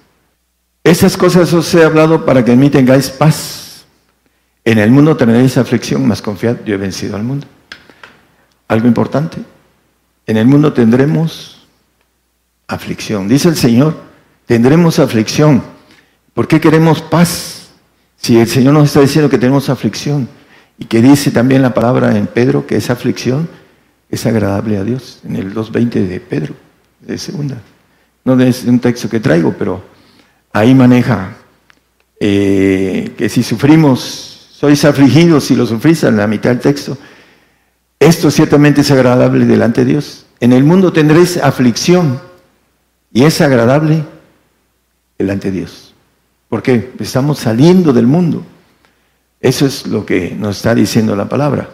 [0.85, 3.85] Esas cosas os he hablado para que en mí tengáis paz.
[4.65, 7.47] En el mundo tendréis aflicción, mas confiad, yo he vencido al mundo.
[8.69, 9.39] Algo importante.
[10.27, 11.67] En el mundo tendremos
[12.69, 13.29] aflicción.
[13.29, 13.97] Dice el Señor,
[14.47, 15.63] tendremos aflicción.
[16.35, 17.71] ¿Por qué queremos paz?
[18.17, 20.29] Si el Señor nos está diciendo que tenemos aflicción
[20.79, 23.49] y que dice también la palabra en Pedro que esa aflicción
[24.09, 26.55] es agradable a Dios, en el 2.20 de Pedro,
[27.01, 27.61] de segunda.
[28.25, 29.83] No es un texto que traigo, pero
[30.53, 31.35] ahí maneja
[32.21, 36.97] eh, que si sufrimos, sois afligidos, si lo sufrís en la mitad del texto,
[37.99, 40.27] esto ciertamente es agradable delante de Dios.
[40.41, 42.21] En el mundo tendréis aflicción
[43.13, 44.05] y es agradable
[45.19, 45.95] delante de Dios.
[46.49, 46.93] ¿Por qué?
[46.99, 48.45] Estamos saliendo del mundo.
[49.41, 51.69] Eso es lo que nos está diciendo la palabra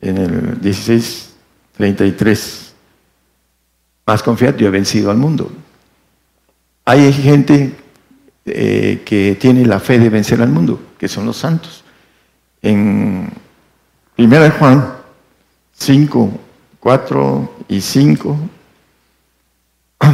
[0.00, 2.72] en el 16:33.
[4.06, 5.50] Más confiado, yo he vencido al mundo.
[6.90, 7.72] Hay gente
[8.44, 11.84] eh, que tiene la fe de vencer al mundo, que son los santos.
[12.62, 13.30] En
[14.18, 14.94] 1 Juan
[15.72, 16.40] 5,
[16.80, 18.36] 4 y 5.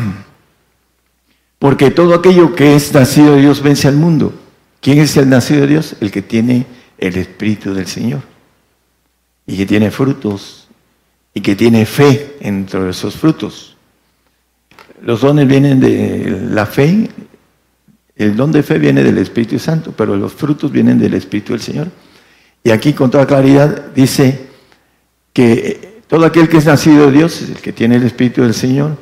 [1.59, 4.35] Porque todo aquello que es nacido de Dios vence al mundo.
[4.83, 5.97] ¿Quién es el nacido de Dios?
[6.03, 6.67] El que tiene
[6.99, 8.21] el Espíritu del Señor.
[9.47, 10.69] Y que tiene frutos.
[11.33, 13.76] Y que tiene fe entre esos frutos.
[15.07, 17.09] Los dones vienen de la fe.
[18.16, 21.62] El don de fe viene del Espíritu Santo, pero los frutos vienen del Espíritu del
[21.62, 21.87] Señor.
[22.64, 24.49] Y aquí con toda claridad dice
[25.33, 28.97] que todo aquel que es nacido de Dios, el que tiene el Espíritu del Señor,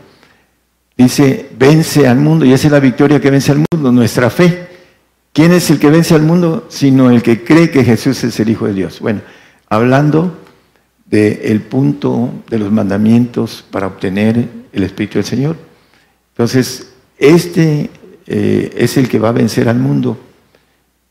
[0.95, 4.69] dice, vence al mundo, y esa es la victoria que vence al mundo, nuestra fe.
[5.33, 6.67] ¿Quién es el que vence al mundo?
[6.69, 9.01] Sino el que cree que Jesús es el Hijo de Dios.
[9.01, 9.23] Bueno,
[9.71, 10.39] hablando
[11.07, 15.74] del punto de los mandamientos para obtener el Espíritu del Señor.
[16.35, 17.91] Entonces, este
[18.27, 20.19] eh, es el que va a vencer al mundo.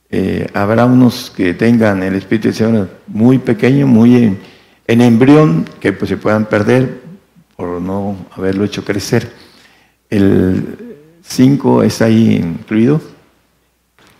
[0.09, 4.37] Eh, habrá unos que tengan el Espíritu del Señor muy pequeño, muy
[4.85, 7.01] en, embrión, que pues se puedan perder
[7.55, 9.31] por no haberlo hecho crecer.
[10.09, 13.01] El 5 está ahí incluido.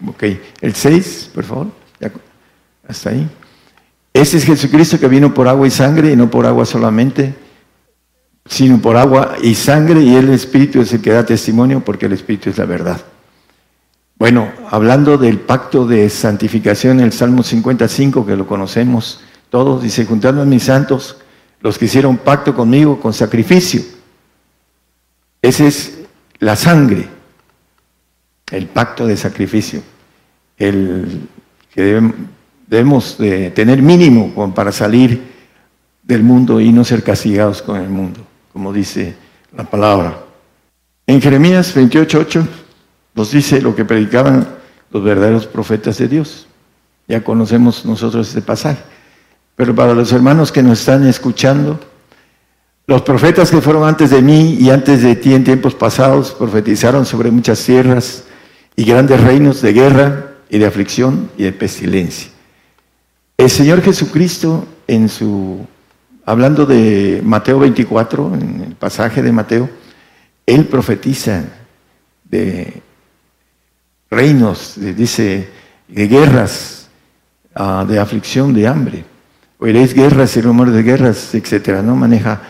[0.08, 0.24] Ok,
[0.62, 1.68] el 6, por favor,
[2.00, 2.14] ya,
[2.88, 3.30] hasta ahí.
[4.14, 7.34] Ese es Jesucristo que vino por agua y sangre, y no por agua solamente,
[8.46, 12.14] sino por agua y sangre, y el Espíritu es el que da testimonio, porque el
[12.14, 13.02] Espíritu es la verdad.
[14.18, 20.42] Bueno, hablando del pacto de santificación, el Salmo 55, que lo conocemos todos, dice, juntando
[20.42, 21.18] a mis santos,
[21.60, 23.82] los que hicieron pacto conmigo con sacrificio.
[25.42, 26.00] Esa es
[26.40, 27.08] la sangre,
[28.52, 29.82] el pacto de sacrificio,
[30.58, 31.28] el
[31.74, 32.02] que
[32.68, 35.22] debemos, de tener mínimo para salir
[36.02, 39.16] del mundo y no ser castigados con el mundo, como dice
[39.56, 40.20] la palabra.
[41.08, 42.48] En Jeremías 28.8
[43.16, 44.48] nos dice lo que predicaban
[44.92, 46.48] los verdaderos profetas de Dios.
[47.08, 48.82] Ya conocemos nosotros este pasaje.
[49.56, 51.80] Pero para los hermanos que nos están escuchando,
[52.88, 57.06] los profetas que fueron antes de mí y antes de ti en tiempos pasados profetizaron
[57.06, 58.24] sobre muchas tierras
[58.76, 62.30] y grandes reinos de guerra y de aflicción y de pestilencia.
[63.38, 65.66] El Señor Jesucristo en su
[66.26, 69.70] hablando de Mateo 24, en el pasaje de Mateo,
[70.46, 71.44] él profetiza
[72.24, 72.82] de
[74.10, 75.50] reinos, dice,
[75.88, 76.90] de guerras,
[77.56, 79.06] ah, de aflicción, de hambre.
[79.60, 81.96] Oiréis guerras y rumores de guerras, etcétera, ¿no?
[81.96, 82.42] Maneja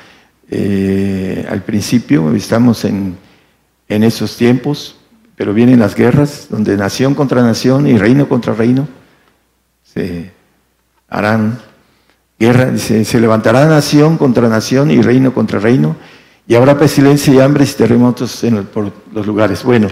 [0.50, 3.18] eh, al principio, estamos en,
[3.88, 4.98] en esos tiempos,
[5.36, 8.88] pero vienen las guerras, donde nación contra nación y reino contra reino
[9.84, 10.32] se
[11.08, 11.60] harán
[12.44, 15.96] guerra, se levantará nación contra nación y reino contra reino,
[16.48, 19.64] y habrá pestilencia y hambre y terremotos en por los lugares.
[19.64, 19.88] Bueno,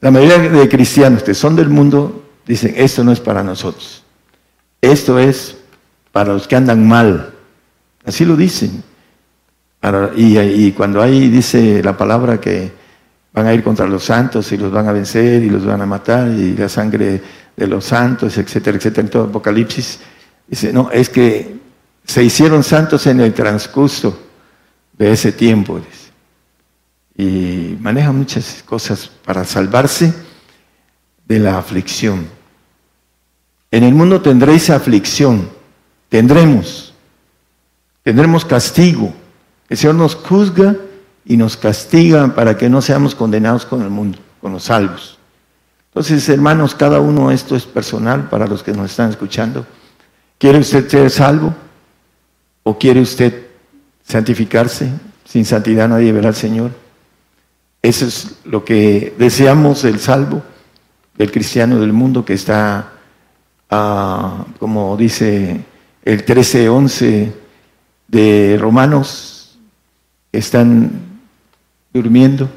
[0.00, 4.02] la mayoría de cristianos que son del mundo dicen, esto no es para nosotros,
[4.80, 5.56] esto es
[6.12, 7.32] para los que andan mal.
[8.04, 8.82] Así lo dicen.
[10.16, 12.72] Y, cuando ahí dice la palabra que
[13.32, 15.86] van a ir contra los santos y los van a vencer y los van a
[15.86, 17.20] matar y la sangre
[17.56, 20.00] de los santos, etcétera, etcétera, en todo Apocalipsis,
[20.48, 21.56] dice, no, es que
[22.06, 24.18] se hicieron santos en el transcurso
[24.96, 25.80] de ese tiempo.
[27.16, 30.14] Y maneja muchas cosas para salvarse
[31.26, 32.26] de la aflicción.
[33.70, 35.48] En el mundo tendréis aflicción,
[36.08, 36.94] tendremos,
[38.02, 39.12] tendremos castigo.
[39.68, 40.76] El Señor nos juzga
[41.24, 45.18] y nos castiga para que no seamos condenados con el mundo, con los salvos.
[45.88, 49.66] Entonces, hermanos, cada uno esto es personal para los que nos están escuchando.
[50.38, 51.54] ¿Quiere usted ser salvo?
[52.68, 53.46] ¿O quiere usted
[54.02, 54.90] santificarse?
[55.24, 56.72] Sin santidad nadie verá al Señor.
[57.80, 60.42] Eso es lo que deseamos del salvo,
[61.16, 62.92] del cristiano del mundo que está,
[63.70, 65.60] ah, como dice
[66.04, 67.30] el 13-11
[68.08, 69.60] de Romanos,
[70.32, 70.90] están
[71.92, 72.50] durmiendo,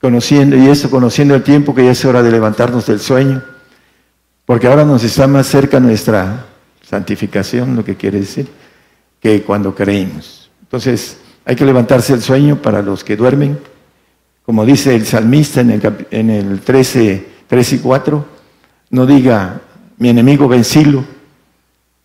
[0.00, 3.42] conociendo, y eso conociendo el tiempo que ya es hora de levantarnos del sueño,
[4.46, 6.46] porque ahora nos está más cerca nuestra
[6.80, 8.61] santificación, lo que quiere decir,
[9.22, 10.50] que cuando creímos.
[10.62, 13.58] Entonces, hay que levantarse del sueño para los que duermen,
[14.44, 18.26] como dice el salmista en el, en el 13, 3 y 4,
[18.90, 19.60] no diga,
[19.98, 21.04] mi enemigo vencilo,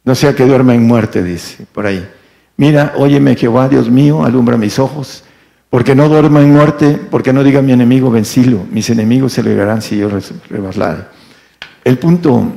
[0.03, 2.08] no sea que duerma en muerte, dice, por ahí.
[2.56, 5.23] Mira, óyeme Jehová, Dios mío, alumbra mis ojos,
[5.69, 9.82] porque no duermo en muerte, porque no diga mi enemigo vencilo, mis enemigos se alegrarán
[9.82, 10.10] si yo
[10.49, 11.12] rebaslara.
[11.84, 12.51] El punto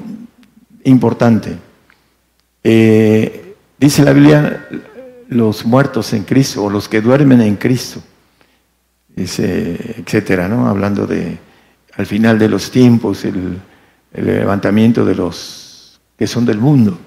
[0.84, 1.56] importante,
[2.62, 3.39] eh,
[3.80, 4.66] dice la Biblia,
[5.30, 8.02] los muertos en Cristo, o los que duermen en Cristo,
[9.16, 10.68] etcétera, ¿no?
[10.68, 11.38] Hablando de
[11.96, 13.58] al final de los tiempos, el,
[14.12, 16.98] levantamiento de los que son del mundo.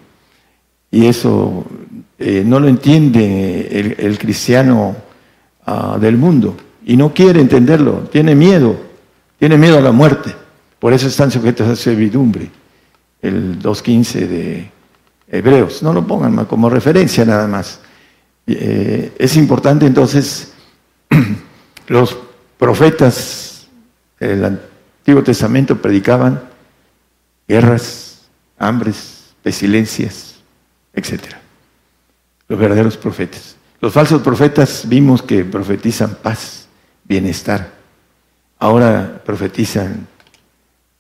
[0.90, 1.66] Y eso
[2.18, 4.96] eh, no lo entiende el, cristiano
[5.66, 6.56] ah, del mundo
[6.86, 8.78] y no quiere entenderlo, tiene miedo,
[9.38, 10.34] tiene miedo a la muerte.
[10.80, 12.50] Por eso están sujetos a servidumbre.
[13.22, 14.72] El 2.15 de
[15.34, 17.80] Hebreos, no lo pongan como referencia nada más.
[18.46, 20.54] Eh, es importante entonces,
[21.88, 22.16] los
[22.60, 23.68] profetas
[24.20, 26.40] del Antiguo Testamento predicaban
[27.48, 28.28] guerras,
[28.60, 30.36] hambres, pestilencias,
[30.94, 31.22] etc.
[32.48, 33.56] Los verdaderos profetas.
[33.82, 36.68] Los falsos profetas vimos que profetizan paz,
[37.06, 37.72] bienestar.
[38.60, 40.08] Ahora profetizan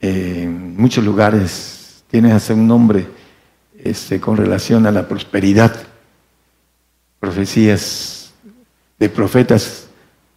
[0.02, 3.22] en muchos lugares, tienen hasta un nombre
[3.84, 5.76] este, con relación a la prosperidad.
[7.20, 8.34] Profecías
[9.00, 9.88] de profetas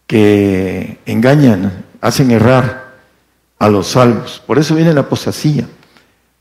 [0.06, 2.94] que engañan, hacen errar
[3.59, 4.42] a los salvos.
[4.46, 5.66] Por eso viene la apostasía,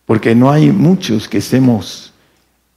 [0.05, 2.13] porque no hay muchos que estemos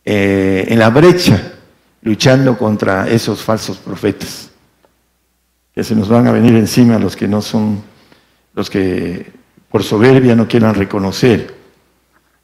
[0.04, 1.54] eh, en la brecha
[2.02, 4.50] luchando contra esos falsos profetas,
[5.74, 7.82] que se nos van a venir encima los que no son,
[8.54, 9.30] los que
[9.70, 11.57] por soberbia no quieran reconocer.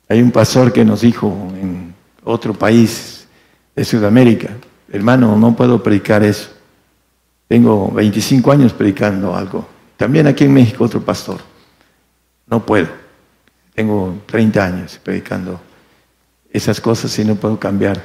[0.08, 3.26] Hay un pastor que nos dijo en otro país
[3.74, 4.50] de Sudamérica,
[4.90, 6.50] hermano, no puedo predicar eso.
[7.48, 9.66] Tengo 25 años predicando algo.
[9.96, 11.40] También aquí en México otro pastor.
[12.46, 12.88] No puedo.
[13.74, 15.60] Tengo 30 años predicando
[16.50, 18.00] esas cosas y no puedo cambiar,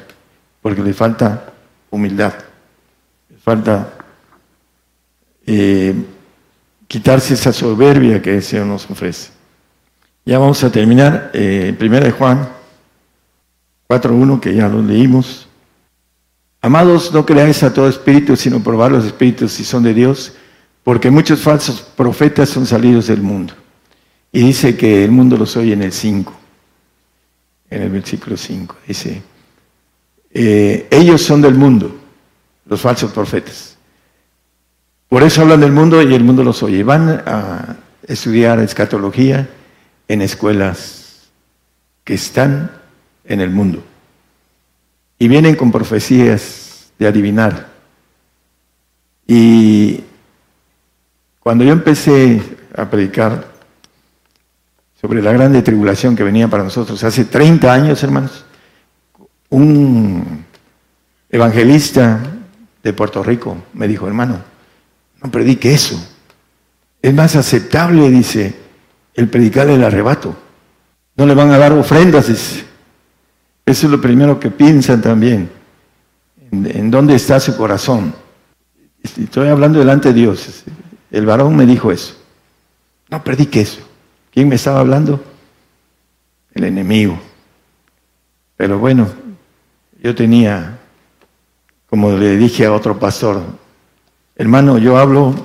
[0.62, 1.54] porque le falta
[1.92, 2.34] humildad,
[3.30, 3.94] le falta
[5.46, 5.94] eh,
[6.88, 9.38] quitarse esa soberbia que el nos ofrece.
[10.30, 11.32] Ya vamos a terminar.
[11.34, 12.48] Eh, primera de Juan
[13.88, 15.48] 4.1, que ya lo leímos.
[16.62, 20.34] Amados, no creáis a todo espíritu, sino probar los espíritus si son de Dios,
[20.84, 23.56] porque muchos falsos profetas son salidos del mundo.
[24.32, 26.32] Y dice que el mundo los oye en el 5,
[27.72, 28.76] en el versículo 5.
[28.88, 29.24] Dice,
[30.30, 32.00] eh, ellos son del mundo,
[32.68, 33.78] los falsos profetas.
[35.08, 36.84] Por eso hablan del mundo y el mundo los oye.
[36.84, 39.50] Van a estudiar escatología
[40.10, 41.30] en escuelas
[42.04, 42.72] que están
[43.24, 43.84] en el mundo.
[45.19, 47.69] Y vienen con profecías de adivinar.
[49.28, 50.04] Y
[51.39, 52.41] cuando yo empecé
[52.76, 53.48] a predicar
[55.00, 58.43] sobre la grande tribulación que venía para nosotros hace 30 años, hermanos,
[59.50, 60.45] un
[61.30, 62.19] evangelista
[62.82, 64.41] de Puerto Rico me dijo, hermano,
[65.22, 66.04] no predique eso.
[67.02, 68.69] Es más aceptable, dice,
[69.13, 70.36] el predicar el arrebato.
[71.15, 72.65] No le van a dar ofrendas, Eso
[73.65, 75.50] es lo primero que piensan también.
[76.52, 78.13] En, dónde está su corazón.
[79.04, 80.63] Estoy hablando delante de Dios.
[81.12, 82.15] El varón me dijo eso.
[83.10, 83.82] No predique eso.
[84.32, 85.24] ¿Quién me estaba hablando?
[86.54, 87.19] El enemigo.
[88.58, 89.08] Pero bueno,
[90.02, 90.80] yo tenía,
[91.89, 93.41] como le dije a otro pastor,
[94.39, 95.36] Hermano, yo hablo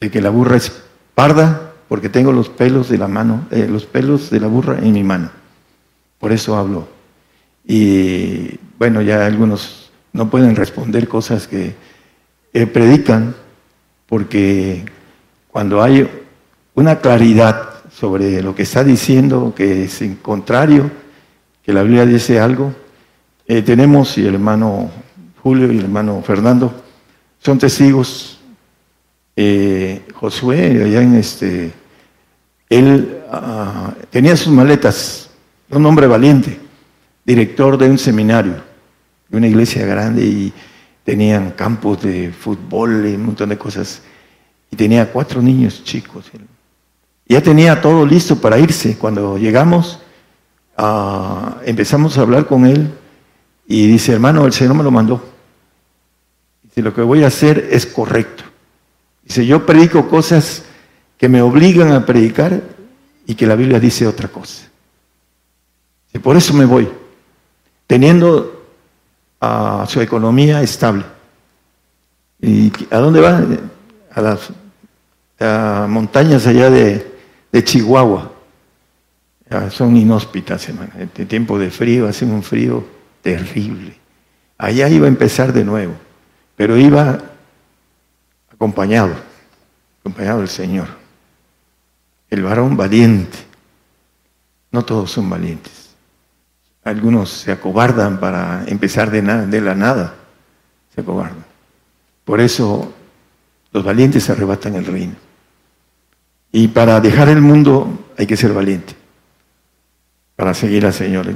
[0.00, 0.72] de que la burra es
[1.14, 4.92] parda porque tengo los pelos de la mano, eh, los pelos de la burra en
[4.92, 5.30] mi mano.
[6.18, 6.88] Por eso hablo.
[7.66, 11.74] Y bueno, ya algunos no pueden responder cosas que
[12.52, 13.34] eh, predican
[14.06, 14.84] porque
[15.50, 16.08] cuando hay
[16.74, 20.90] una claridad sobre lo que está diciendo, que es en contrario,
[21.64, 22.74] que la Biblia dice algo,
[23.46, 24.90] eh, tenemos, y el hermano
[25.42, 26.74] Julio y el hermano Fernando,
[27.40, 28.35] son testigos.
[29.36, 31.70] Eh, Josué, allá en este,
[32.70, 35.30] él ah, tenía sus maletas,
[35.70, 36.58] un hombre valiente,
[37.24, 38.54] director de un seminario,
[39.28, 40.52] de una iglesia grande y
[41.04, 44.02] tenían campos de fútbol y un montón de cosas.
[44.70, 46.30] Y tenía cuatro niños chicos.
[47.28, 48.96] Ya tenía todo listo para irse.
[48.96, 50.00] Cuando llegamos,
[50.76, 52.90] ah, empezamos a hablar con él
[53.66, 55.36] y dice, hermano, el Señor me lo mandó
[56.76, 58.44] si lo que voy a hacer es correcto.
[59.26, 60.62] Dice, yo predico cosas
[61.18, 62.62] que me obligan a predicar
[63.26, 64.68] y que la Biblia dice otra cosa.
[66.14, 66.88] Y por eso me voy,
[67.86, 68.64] teniendo
[69.40, 71.04] a su economía estable.
[72.40, 73.42] ¿Y a dónde va?
[74.12, 77.14] A las montañas allá de,
[77.64, 78.30] Chihuahua.
[79.70, 80.92] son inhóspitas, hermano.
[80.98, 82.84] En tiempo de frío, hace un frío
[83.22, 83.98] terrible.
[84.56, 85.94] Allá iba a empezar de nuevo,
[86.54, 87.18] pero iba
[88.56, 89.14] acompañado,
[90.00, 90.88] acompañado del Señor.
[92.28, 93.38] El varón valiente.
[94.72, 95.94] No todos son valientes.
[96.82, 100.14] Algunos se acobardan para empezar de, la nada.
[100.94, 101.44] Se acobardan.
[102.24, 102.92] Por eso
[103.72, 105.14] los valientes arrebatan el reino.
[106.52, 108.94] Y para dejar el mundo hay que ser valiente.
[110.34, 111.26] Para seguir al Señor.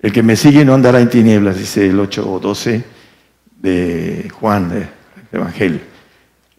[0.00, 2.84] El que me sigue no andará en tinieblas, dice el 8 o 12
[3.60, 4.88] de Juan, del
[5.32, 5.97] Evangelio.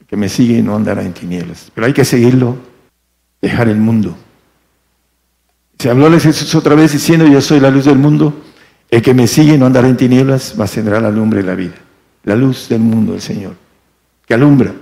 [0.10, 1.72] Que me sigue no andará en tinieblas.
[1.74, 2.58] Pero hay que seguirlo,
[3.42, 4.18] dejar el mundo.
[5.78, 8.44] Se habló de Jesús otra vez diciendo, yo soy la luz del mundo.
[8.90, 11.76] El que me sigue no andará en tinieblas, a tendrá la lumbre de la vida.
[12.24, 13.56] La luz del mundo, el Señor,
[14.26, 14.74] que alumbra.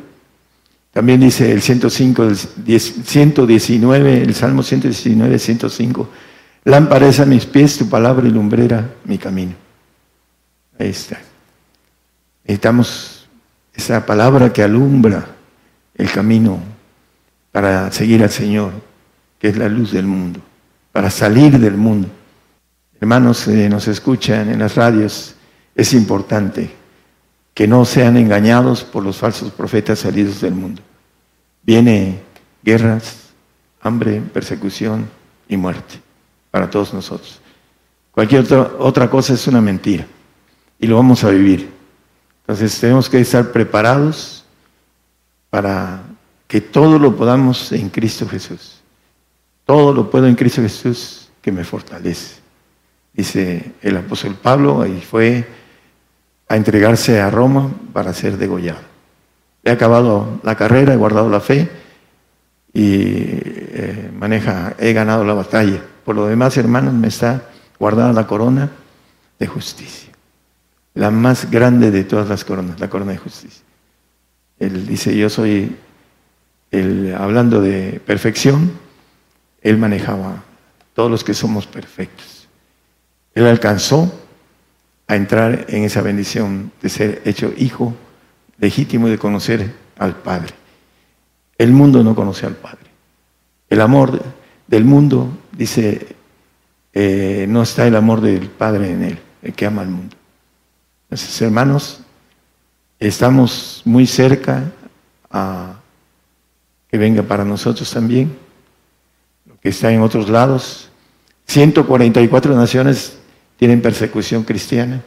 [0.92, 2.36] También dice el 105, el
[2.80, 6.10] 119, el Salmo 119, 105.
[6.64, 9.54] Lámpara a mis pies tu palabra y lumbrera mi camino.
[10.80, 11.20] Ahí está.
[12.44, 13.17] Necesitamos
[13.78, 15.28] esa palabra que alumbra
[15.96, 16.60] el camino
[17.52, 18.72] para seguir al Señor,
[19.40, 20.42] que es la luz del mundo,
[20.92, 22.10] para salir del mundo.
[23.00, 25.36] Hermanos que nos escuchan en las radios,
[25.76, 26.72] es importante
[27.54, 30.82] que no sean engañados por los falsos profetas salidos del mundo.
[31.62, 32.20] Viene
[32.64, 33.30] guerras,
[33.82, 35.08] hambre, persecución
[35.48, 36.02] y muerte
[36.50, 37.40] para todos nosotros.
[38.12, 40.08] Cualquier otra cosa es una mentira
[40.80, 41.77] y lo vamos a vivir.
[42.48, 44.46] Entonces tenemos que estar preparados
[45.50, 46.02] para
[46.48, 48.82] que todo lo podamos en Cristo Jesús.
[49.66, 52.38] Todo lo puedo en Cristo Jesús que me fortalece.
[53.12, 55.46] Dice el apóstol Pablo, y fue
[56.48, 58.80] a entregarse a Roma para ser degollado.
[59.62, 61.70] He acabado la carrera, he guardado la fe
[62.72, 65.82] y eh, maneja, he ganado la batalla.
[66.06, 68.72] Por lo demás, hermanos, me está guardada la corona
[69.38, 70.07] de justicia.
[70.98, 73.62] La más grande de todas las coronas, la corona de justicia.
[74.58, 75.76] Él dice, yo soy,
[76.72, 78.72] el, hablando de perfección,
[79.62, 80.44] él manejaba
[80.96, 82.48] todos los que somos perfectos.
[83.36, 84.12] Él alcanzó
[85.06, 87.94] a entrar en esa bendición de ser hecho hijo
[88.58, 90.56] legítimo y de conocer al Padre.
[91.60, 92.88] El mundo no conoce al Padre.
[93.70, 94.20] El amor
[94.66, 96.16] del mundo, dice,
[96.92, 100.17] eh, no está el amor del Padre en él, el que ama al mundo.
[101.10, 102.02] Entonces, hermanos,
[103.00, 104.72] estamos muy cerca
[105.32, 105.80] a
[106.90, 108.38] que venga para nosotros también,
[109.46, 110.90] lo que está en otros lados.
[111.46, 113.18] 144 naciones
[113.58, 115.02] tienen persecución cristiana.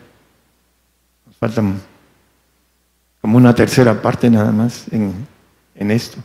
[1.27, 1.81] Nos faltan
[3.21, 5.27] como una tercera parte nada más en,
[5.75, 6.19] en esto.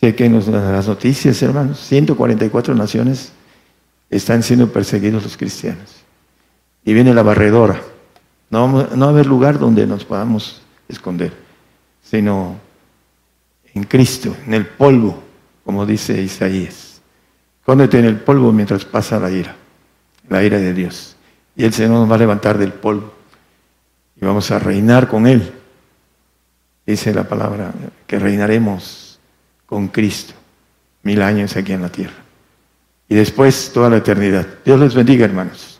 [0.00, 3.32] Sé que en las noticias, hermanos, 144 naciones
[4.08, 5.96] están siendo perseguidos los cristianos.
[6.84, 7.80] Y viene la barredora.
[8.50, 11.32] No, no va a haber lugar donde nos podamos esconder,
[12.02, 12.56] sino
[13.72, 15.22] en Cristo, en el polvo,
[15.64, 17.00] como dice Isaías.
[17.60, 19.54] Escóndete en el polvo mientras pasa la ira,
[20.28, 21.16] la ira de Dios.
[21.54, 23.12] Y el Señor nos va a levantar del polvo
[24.20, 25.52] y vamos a reinar con Él.
[26.86, 27.72] Dice la palabra
[28.06, 29.20] que reinaremos
[29.66, 30.34] con Cristo
[31.02, 32.14] mil años aquí en la tierra.
[33.08, 34.46] Y después toda la eternidad.
[34.64, 35.79] Dios les bendiga, hermanos.